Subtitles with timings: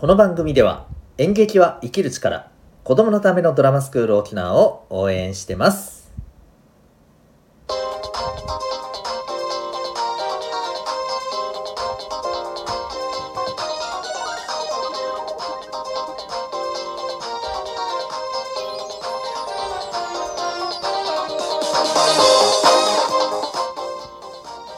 [0.00, 2.52] この番組では演劇は生きる力
[2.84, 6.12] 子供のためのドラマスクール沖縄を応援してます。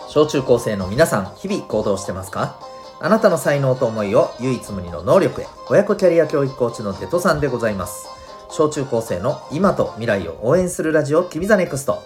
[0.08, 2.69] 小中高生の皆さん日々行動してますか？
[3.02, 5.46] あなたの才能と思いを唯一無二の能力へ。
[5.70, 8.06] 親子キャリア教育コーチのデトさんでございます。
[8.50, 12.02] 小中高生の今と未来を応援するラジオ君 the NEXT。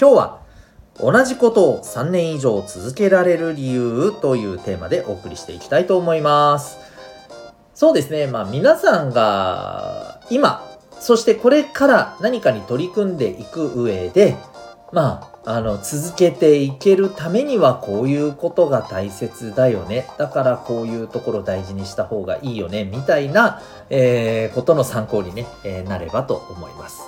[0.00, 0.40] 今日は
[0.98, 6.78] 同じことを3年以上続けられる理由というテーマでお送りしていきたいと思います。
[7.74, 8.26] そうですね。
[8.26, 10.64] まあ皆さんが今
[10.98, 14.34] そしてこれから何かに取り組んでいく上で
[14.92, 20.06] まあ、あの、続けていけるためにはこういうことが大切だよね。
[20.18, 22.84] だからこういうところ大事にした方がいいよね。
[22.84, 27.00] みたいな、えー、ことの参考にね、えー、なればと思います。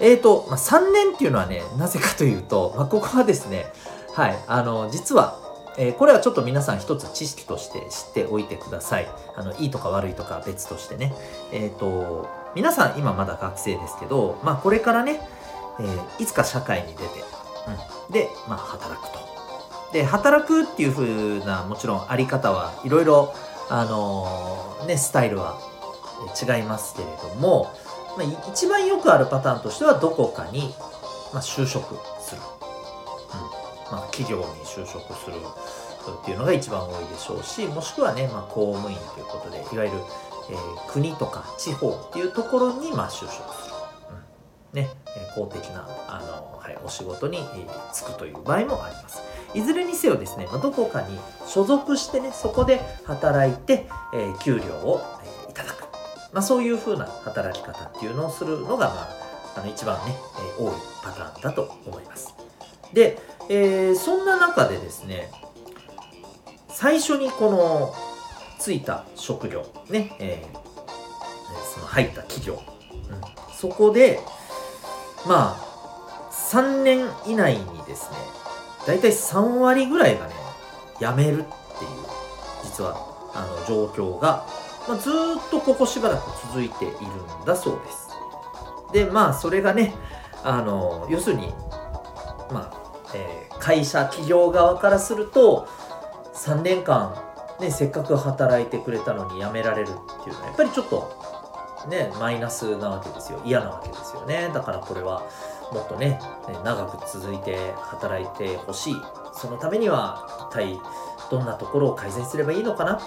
[0.00, 3.66] えーと、まあ、3年っていうのはね、なぜかというと、まあ、ここはですね、
[4.14, 5.38] はい、あの、実は、
[5.76, 9.08] えー、これはちょっと皆さん一つ知識として知っておいてください。
[9.36, 11.12] あの、いいとか悪いとか別としてね。
[11.52, 15.20] えっ、ー、と、皆さん今まだ学生ですけど、まあこれからね、
[15.80, 17.02] えー、いつか社会に出て、
[18.08, 19.18] うん、で、まあ、働くと。
[19.92, 23.34] で、働くっていう風な、もちろんあり方はいろいろ、
[23.68, 25.58] あのー、ね、スタイルは
[26.40, 27.72] 違いますけれども、
[28.16, 30.74] まあ、一番よくあるパターンとしては、どこかに、
[31.32, 32.40] まあ、就職する。
[32.40, 33.92] うん。
[33.92, 35.36] まあ、企業に就職する
[36.12, 39.98] っていうのが一番多いでしょうし、もしくはね、まあ、公務員ということで、いわゆる、
[40.50, 43.75] えー、国とか地方っていうところに、まあ、就職する。
[44.72, 44.88] ね。
[45.34, 47.38] 公的なあの、はい、お仕事に
[47.92, 49.22] 就くという場合もあります。
[49.54, 55.00] いずれにせよですね、まどこかに所属してね、そこで働いて、えー、給料を、
[55.48, 55.84] え、いただく。
[56.32, 59.08] まあ、そういう風な働き方っていうのをするのが、まあ、
[59.56, 60.14] あの一番ね、
[60.58, 60.72] え、多い
[61.02, 62.34] パターンだと思います。
[62.92, 65.30] で、えー、そんな中でですね、
[66.68, 67.94] 最初にこの
[68.58, 74.20] ついた職業、ね、えー、その入った企業、うん、そこで、
[75.26, 78.16] まあ、3年以内にですね、
[78.86, 80.34] だいたい3割ぐらいがね、
[81.00, 81.46] 辞めるっていう、
[82.62, 82.96] 実は、
[83.34, 84.46] あの、状況が、
[84.88, 85.12] まあ、ずっ
[85.50, 86.94] とここしばらく続いている
[87.42, 88.08] んだそうです。
[88.92, 89.94] で、まあ、それがね、
[90.44, 91.52] あの、要するに、
[92.52, 95.68] まあ、えー、会社、企業側からすると、
[96.34, 97.16] 3年間、
[97.60, 101.25] ね、せっかく働いてくれたのに辞められるっていうのは、やっぱりちょっと
[101.88, 103.40] ね、マイナスなわけですよ。
[103.44, 104.50] 嫌なわけですよね。
[104.52, 105.22] だからこれは
[105.72, 106.20] もっとね、
[106.64, 108.96] 長く続いて働いてほしい。
[109.32, 110.80] そのためには一体
[111.30, 113.00] どんなところを改善すればいいのかな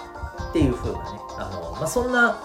[0.50, 2.38] っていう風なね、あの、まあ、そんな、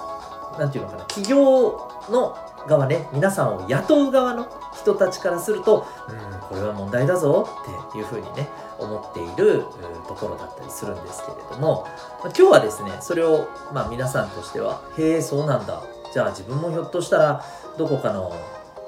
[0.58, 7.48] なんていうのかな、企業の側ね、皆さんを雇う側の人たちからすると、うん、これは問題だぞ
[7.90, 8.48] っていう風にね、
[8.80, 9.66] 思っている
[10.08, 11.88] ところだったりするんですけれども、
[12.24, 15.84] 今日はですね、それを、まあ、皆さんとしては、へえ、そうなんだ
[16.16, 17.44] じゃあ自分もひょっとしたら
[17.78, 18.32] どこかの、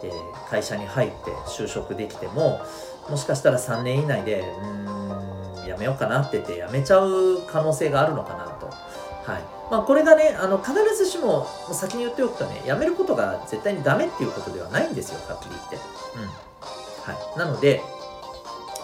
[0.02, 2.62] えー、会社に入って就職できても
[3.10, 8.68] もしかしたら3年以内でうんやめようかなって言ってやめちゃう可能性があるのかなと。
[8.68, 15.76] はいまあ、これがねあの必ずしも先に言っておくとねやめることが絶対にダメっていうことではないんですよはっきり言って。
[15.76, 15.84] うん
[16.24, 17.82] はい、なので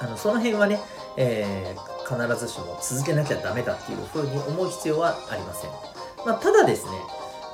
[0.01, 0.81] あのその辺はね、
[1.15, 5.71] えー、必ずしも続けなきゃダメだっていうふうに思う必要はありません。
[6.25, 6.91] まあ、ただですね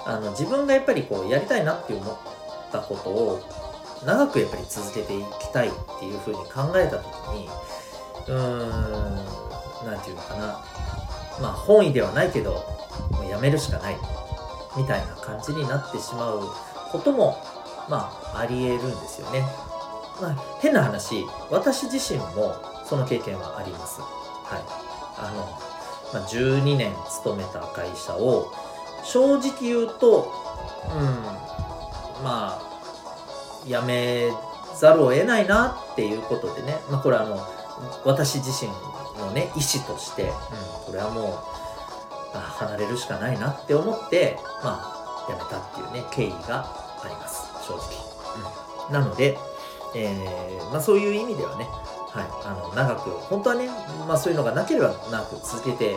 [0.06, 2.18] あの自分がやっぱりこうやりたいなって思っ
[2.72, 3.42] たことを
[4.06, 7.06] 長くやっぱり続けていきたいっていうふうに考えた時
[7.36, 7.50] に
[8.28, 9.26] うーん
[9.86, 10.46] 何て言うのかな
[11.42, 12.52] まあ本意ではないけど
[13.12, 13.98] もうやめるしかない
[14.78, 16.44] みたいな感じになってしまう
[16.92, 17.38] ことも
[17.90, 19.44] まあありえるんですよね。
[20.22, 22.56] まあ、変な話私自身も
[22.86, 24.02] その経験はあります。
[24.02, 24.62] はい。
[25.18, 25.46] あの、
[26.14, 28.52] まあ、12年勤めた会社を
[29.04, 30.32] 正直言うと、
[32.20, 32.70] うん、まあ、
[33.68, 34.30] やめ
[34.76, 37.38] ざるを得ないなっていうことでね、まあこれはあの、
[38.06, 38.72] 私自身
[39.20, 41.34] のね、意思として、うん、これはもう、
[42.34, 46.66] あ離れるしかないなって思って、まあ、やめたっていうね、経緯が
[47.04, 48.10] あります、正直。
[48.88, 49.38] うん、なので、
[49.96, 53.70] えー、まあそういう意味ではね、はい、あの、長く、本当はね、
[54.08, 55.96] まあそういうのがなければなく続けて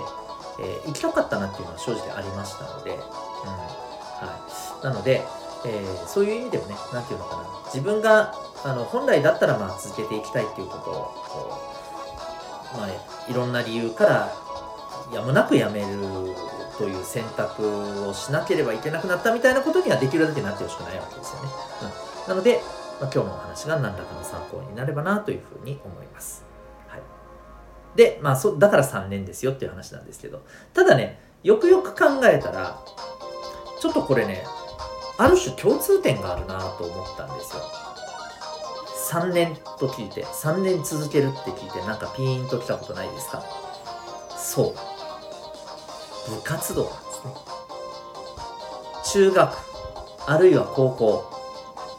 [0.60, 4.46] えー、行きたかったなっていうのは正直ありましたので、うんは
[4.80, 5.22] い、なので、
[5.64, 8.34] えー、そういう意味でもね、なんていうのかな、自分が
[8.64, 10.94] あの本来だったらまあ続けていきたいっていうことを、
[11.28, 11.60] こ
[12.74, 14.32] うまあ、いろんな理由から
[15.12, 15.86] やむなくやめる
[16.78, 21.48] という選択をしなければいけなくなったみたいなことにはできるだけなってほしくないわけですよね。
[22.24, 22.60] うん、なので、
[23.00, 26.51] まあ、今日のお話が何らかの参考になればなというふうに思います。
[27.94, 30.42] で、まあそ、だから3年ですよっていう話なんですけど、
[30.72, 32.78] ただね、よくよく考えたら、
[33.80, 34.44] ちょっとこれね、
[35.18, 37.62] ある種共通点があるなと思ったんですよ。
[39.10, 43.42] 3年と聞いて、3年続けるって聞いて、なんかピーンときたことないですか？
[44.38, 44.74] そ
[46.28, 46.30] う。
[46.30, 47.34] 部活動なんですね。
[49.26, 49.56] 中学、
[50.26, 51.30] あるいは高校、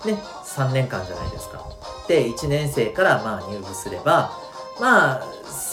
[0.05, 0.13] ね、
[0.45, 1.63] 3年間じゃないですか。
[2.07, 4.31] で、1年生からまあ入部すれば、
[4.79, 5.23] まあ、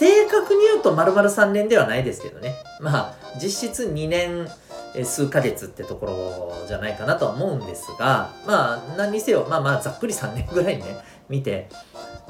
[0.00, 2.54] 正確に言うと丸々3年ではないですけどね。
[2.80, 4.48] まあ、実質2年、
[5.04, 10.84] 数ヶ月ってところじゃないかなとは思うんですが、まあ、何にせよ、まあまあ、ざっくり3年ぐらいね、
[11.28, 11.68] 見て、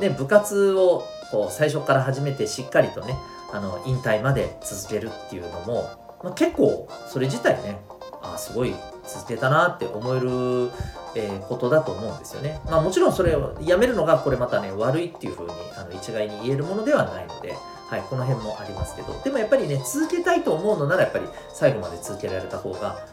[0.00, 3.16] で、部活をこう最初から始めてしっかりとね、
[3.52, 7.78] あの、引退まで続けるっていうのも、まあ、結構、それ自体ね、
[8.20, 8.74] あすごい
[9.06, 10.72] 続けたなって思える、
[11.14, 12.60] えー、ことだと思うんですよね。
[12.66, 17.54] まあもちろんそれをやめるのがこれまたね悪いっていうふうにあの一概に言えるものではないので、
[17.88, 23.04] はい、この辺もありますけどでもやっぱりね続けたいと思うのならやっぱり最後まで続けられた方が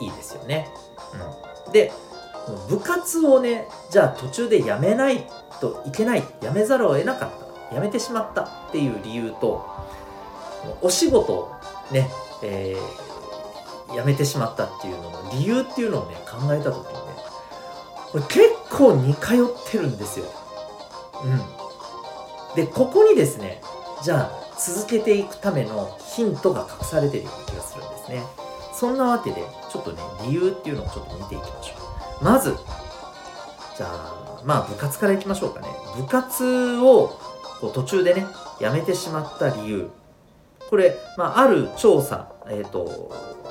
[0.00, 0.68] いいですよね。
[1.66, 1.92] うん、で
[2.68, 5.26] 部活をねじゃあ途中でやめない
[5.60, 9.64] といけないやめざるを得なかったやめてしまったっていう理由と
[10.80, 11.52] お仕事を
[11.90, 12.08] ね、
[12.42, 17.13] えー、辞めてしまったっていうのの理由っていうのをね考えた時にね
[18.14, 18.40] これ結
[18.70, 20.26] 構似通ってるんですよ。
[21.24, 22.54] うん。
[22.54, 23.60] でここにですね
[24.04, 28.22] じゃあ続けていくためのヒントが隠されてるような気がするんですね。
[28.72, 31.74] そんなわけで、ちょっとね、理由っていうのをちょっと見ていきましょ
[32.20, 32.24] う。
[32.24, 32.54] まず、
[33.76, 35.66] じゃあ、まあ部活からいきましょうかね。
[35.96, 37.18] 部活を
[37.60, 38.26] こう途中でね、
[38.60, 39.90] やめてしまった理由。
[40.70, 43.10] これ、まあ、ある調査、えっ、ー、と、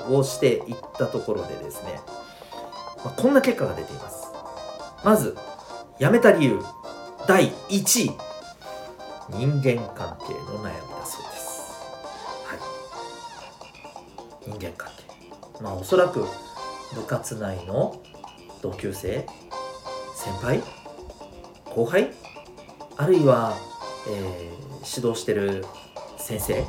[0.09, 1.99] をしていったところでですね、
[3.03, 4.22] まあ、こんな結果が出ています。
[5.03, 5.35] まず、
[5.99, 6.59] 辞めた理由、
[7.27, 8.33] 第1位。
[9.29, 11.73] 人間関係の悩みだそうです。
[12.45, 12.55] は
[14.45, 14.49] い。
[14.49, 15.03] 人間関係。
[15.61, 16.25] まあおそらく
[16.93, 18.01] 部活内の
[18.61, 19.25] 同級生、
[20.15, 20.61] 先輩、
[21.65, 22.11] 後輩、
[22.97, 23.55] あるいは、
[24.07, 25.65] えー、指導してる
[26.17, 26.65] 先生、うん。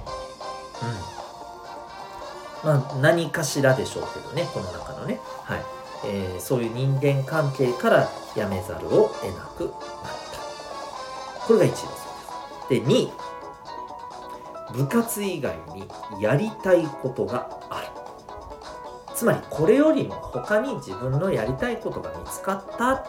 [2.65, 5.21] まあ何かしらでしょうけどね、この中のね。
[5.43, 5.84] はい。
[6.07, 9.73] えー、そういう人間関係から辞めざるを得なくなっ
[11.41, 11.47] た。
[11.47, 11.85] これが1位です。
[12.69, 13.11] で2
[14.73, 15.89] 部活以外に
[16.21, 17.87] やりたいことがある。
[19.15, 23.07] つまりこれよりも他に自分のやりたいことが見つかった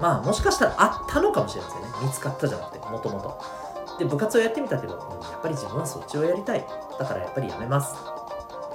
[0.00, 1.88] まあもしかしたらあったのかもしれませんね。
[2.02, 3.40] 見つかったじゃなくてもともと。
[3.98, 4.92] で部活をやってみたけど、
[5.22, 6.64] やっぱり自分はそっちをやりたい。
[6.98, 7.96] だからやっぱりやめます。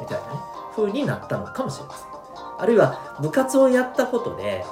[0.01, 0.39] みたいなね。
[0.75, 2.20] 風になったのかもしれません。
[2.61, 4.63] あるいは部活をやったことで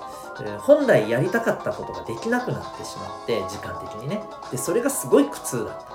[0.60, 4.22] 本来やりたかったことができなくなってしまって時間的にね。
[4.52, 5.86] でそれがすごい苦痛だっ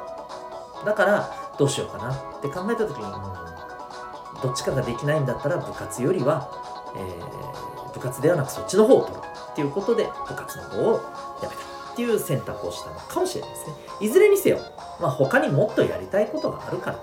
[0.80, 0.84] た。
[0.84, 6.50] だからどうしようかなって考えた時に、うん、どっちかができないんだったら部活よりは、
[6.96, 9.20] えー、部活ではなくそっちの方を取る
[9.52, 10.94] っていうことで部活の方を
[11.42, 11.62] やめた
[11.92, 13.74] っていう選択をしたのかもしれないですね。
[14.00, 14.58] いずれにせよ、
[15.00, 17.02] まあ、他にもっとやりたいことがあるから、ま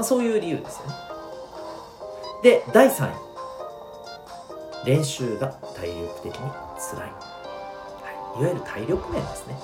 [0.00, 0.94] あ、そういう理由ですよね。
[2.42, 3.27] で第3位。
[4.88, 7.08] 練習が体力的に辛い、は
[8.38, 9.54] い、いわゆる体力面ですね、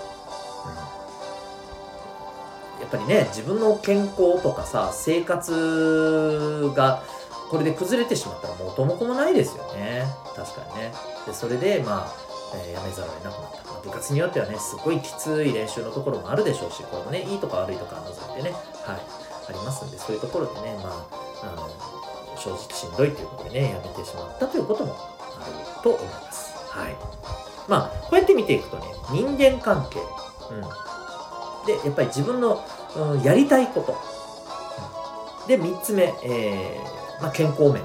[2.77, 7.03] うん、やっぱりね自分の健康とかさ生活が
[7.49, 10.05] これで崩れてしまったら元も子もないですよね。
[10.35, 10.93] 確かにね。
[11.27, 12.13] でそれでまあ
[12.57, 18.53] えー、やめざるを得なくなった、まあ、部活によってはねすごいきつい練習のところもあるでしょうしこれもねいいとか悪いとか除いてね
[18.85, 19.25] はい。
[19.47, 21.69] ありますんでそういうところでねまああの
[22.37, 26.55] 正直しんどいということでね、やめてしまったということもあると思います。
[26.71, 26.97] はい。
[27.69, 30.01] まあ、こうやって見ていくとね、人間関係、
[30.51, 31.67] うん。
[31.67, 32.65] で、やっぱり自分の、
[32.97, 33.97] うん、やりたいこと。
[35.43, 37.75] うん、で、3つ目、えー、まあ、健康面。
[37.75, 37.81] ね。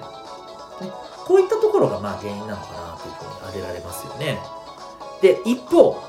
[1.26, 4.40] こういったところが、まあ、原因なのかなというふうに挙げられますよね。
[5.22, 6.02] で、一方、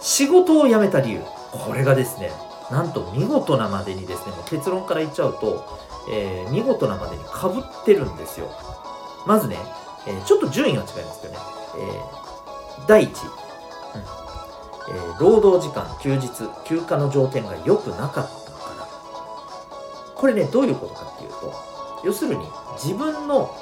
[0.00, 1.20] 仕事を辞めた理由。
[1.52, 2.30] これがですね、
[2.70, 5.64] なんと見事なまでにですね、もう結論から言っちゃうと、
[6.10, 8.48] えー、見事なまでにかぶってるんですよ。
[9.26, 9.56] まずね、
[10.06, 11.40] えー、ちょっと順位は違いますけどね、
[11.78, 14.16] えー、第1位、うん
[14.88, 16.28] えー、労働時間、休日、
[16.64, 18.88] 休暇の条件が良くなかったから。
[20.14, 21.52] これね、どういうことかっていうと、
[22.04, 22.46] 要するに
[22.76, 23.54] 自分の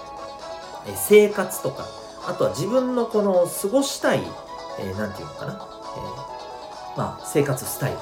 [0.95, 1.87] 生活とか、
[2.27, 4.23] あとは自分のこの過ごしたい、
[4.79, 7.99] えー、なんていうのかな、えー、まあ、生活スタイル、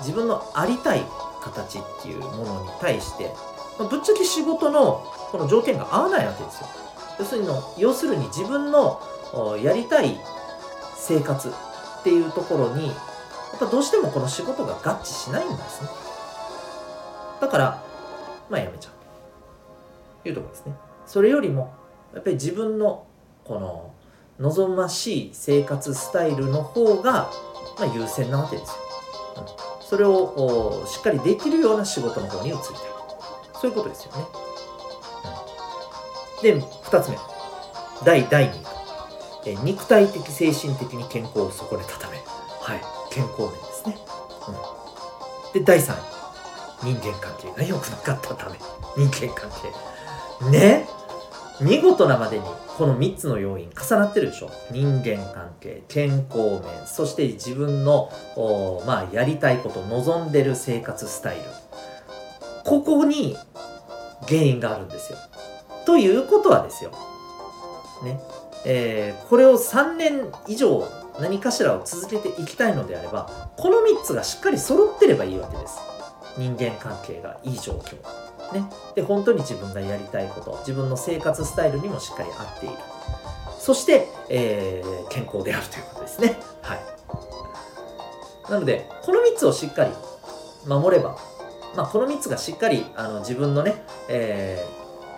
[0.00, 1.04] 自分のありたい
[1.40, 3.34] 形っていうものに対して
[3.78, 6.68] まあ、ぶっちゃけ仕事のこの条件が合わないわけですよ。
[7.18, 9.00] 要するに要するに自分の
[9.62, 10.18] やりたい
[10.96, 12.92] 生活っていうところにや
[13.56, 15.88] っぱどうしてもこの仕事が合致しないんですね。
[17.40, 17.82] だから
[18.50, 18.90] まあやめちゃ
[20.24, 20.28] う。
[20.28, 20.74] いうとこですね。
[21.06, 21.74] それよりも
[22.14, 23.06] やっぱり自分の
[23.44, 23.92] この
[24.38, 27.30] 望ましい生活スタイルの方が、
[27.78, 28.74] まあ、優先なわけですよ、
[29.80, 32.74] それをしっかりできるような仕事の方に移りたい。
[33.60, 34.26] そういうことですよね、
[36.36, 37.18] うん、で2つ目。
[38.04, 38.54] 第第2
[39.46, 42.16] え肉体的精神的に健康を損ねたため
[42.60, 42.80] はい。
[43.10, 43.96] 健康面ですね、
[45.54, 45.96] うん、で第3位。
[46.82, 48.58] 人間関係が良くなかったため。
[48.96, 49.50] 人間関
[50.40, 50.50] 係。
[50.50, 50.88] ね。
[51.62, 52.44] 見事なまでに
[52.76, 54.50] この3つの要因重なってるでしょ。
[54.70, 58.10] 人間関係健康面そして自分の
[58.86, 61.42] まあやりたいこと望んでる生活スタイル。
[62.64, 63.36] ここに
[64.28, 65.18] 原因があるんですよ。
[65.84, 66.90] ということはですよ。
[68.02, 68.20] ね。
[68.64, 70.88] えー、これを3年以上
[71.20, 75.78] 何かしらを続けていきたいのであればこの3つがしっかり揃ってればいいわけです。
[76.38, 77.96] 人間関係がいい状況。
[78.52, 78.64] ね。
[78.94, 82.76] で本当に自分がやりたいこと自分の生活スタイルにもしっかり合っている。
[83.58, 86.36] そして、えー、健康であるということですね。
[86.62, 86.92] はい。
[88.50, 89.90] なのでこの3つをしっかり
[90.66, 91.16] 守れば
[91.76, 93.74] まあこの3つがしっかりあの自分のね、
[94.08, 94.58] え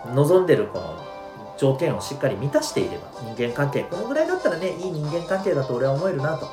[0.05, 1.15] ー、望んでるこの
[1.57, 6.47] 条件をしっかり満たしていれば人間関係このぐらいだったらねいい人間関係だと俺は思えるなと、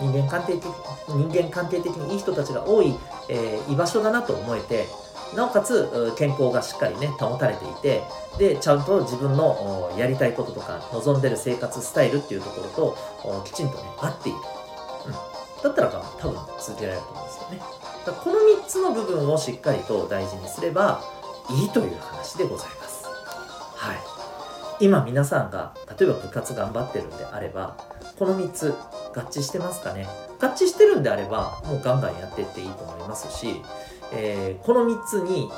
[0.00, 0.64] うん、人間関係的
[1.08, 2.94] 人間関係的にいい人たちが多い、
[3.28, 4.86] えー、居場所だなと思えて
[5.34, 8.02] なおかつ健康がしっかりね保たれていて
[8.38, 14.38] でちゃんと自分のやりたいこととか望んでる生活スタイルっていうところときちんとね合っている、
[15.06, 15.12] うん、
[15.62, 17.60] だったら多分続けられると思うんですよね。
[18.06, 21.02] だこの3つの部分をしっかりと大事にすれば
[21.50, 23.04] いいという話でございます。
[23.76, 23.96] はい。
[24.80, 27.76] 今皆さんが例えば部活頑張ってるんであれば
[28.18, 28.74] この3つ
[29.14, 30.08] 合致してますかね。
[30.40, 33.62] 合致してるんであればもうガンガンやっていっていいと思いますし、
[34.12, 35.48] えー、この3つに、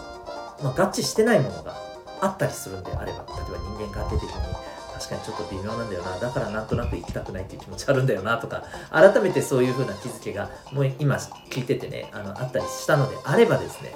[0.63, 1.75] まあ、合致してないものが
[2.21, 11.17] あったりするんであれば例えば人間関係的に確かにちょっと微妙なんだよなだからなんとなく行きたくないっていう気持ちあるんだよなとか改めてそういう風な気づきがもう今
[11.51, 13.93] 聞いててねあのあったりしたのであればですね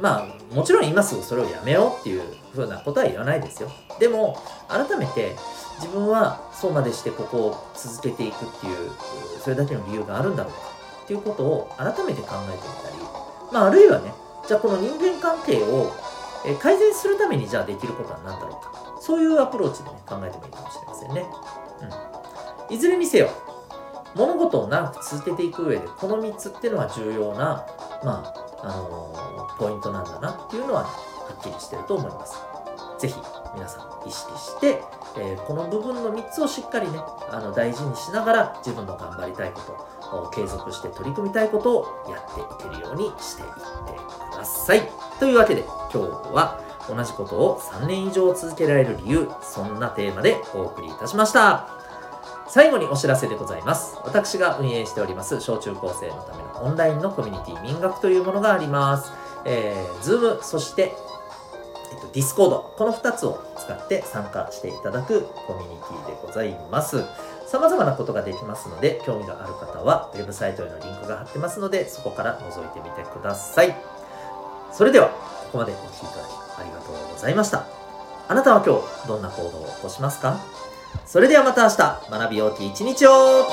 [0.00, 3.70] まあもちろん今すぐそれをやめようっていうふうなことは言わないですよ。
[3.98, 5.34] でも改めて
[5.80, 8.90] 自分はそうまでしてここを続けていくっていう
[9.42, 10.58] それだけの理由があるんだろうか
[11.04, 12.97] っていうことを改めて考えてみたり
[13.52, 14.12] まああるいはね
[14.46, 15.92] じゃあこの人間関係を
[16.60, 18.98] 改善するためにじゃあできることは何だろうか。
[19.00, 21.26] そういうアプローチでね考えてもいいかもしれませんね。
[22.68, 22.74] うん。
[22.74, 23.30] いずれにせよ
[24.14, 27.66] 物事を長く続けていく上でこの3つっていうのは重要な
[28.04, 30.88] まああのー、ポイントなんだなっていうのは、ね
[31.28, 32.38] はっきりしてると思います。
[32.98, 33.14] ぜひ
[33.54, 34.82] 皆さん意識して、
[35.16, 36.98] えー、この部分の3つをしっかりね
[37.30, 39.88] あの大事にしながら自分の頑張りたいこと
[40.32, 43.54] 継続して取り組みたいことをやっていけるようにしていって
[44.32, 44.88] ください。
[45.18, 45.62] というわけで
[45.92, 51.68] 今日は同じことを3年以上続けられる理由そんなテーマでお送りいたしました。
[52.48, 53.98] 最後にお知らせでございます。
[54.04, 59.12] 私が運営しております小中高生のためのオンラインのコミュニティ民学というものがあります。
[59.44, 60.94] えー、Zoom、そして、
[61.92, 67.04] えっと、Discord、この2つを使って参加していただくコミュニティでございます。
[67.50, 73.74] さまざまなことができますので、興味がある方は、ウェブサイトへのリンクが貼ってますので、そこから覗いてみてください。
[74.70, 75.14] それでは、こ
[75.52, 77.64] こまでお聴きいただきありがとうございました。
[78.28, 80.38] あなたは今日、どんな行動を起こしますか？
[81.06, 81.76] それではまた明日、
[82.10, 83.46] 学びようき一日を